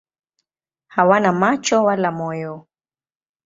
[0.87, 2.55] Hawana macho wala moyo.